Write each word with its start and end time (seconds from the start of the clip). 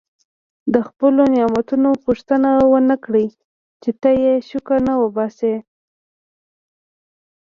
د 0.73 0.75
خپلو 0.87 1.21
نعمتونو 1.35 1.89
پوښتنه 2.05 2.49
ونه 2.71 2.95
کړي 3.05 3.27
چې 3.81 3.89
ته 4.01 4.09
یې 4.23 4.33
شکر 4.49 4.77
نه 4.87 4.93
وباسې. 5.01 5.55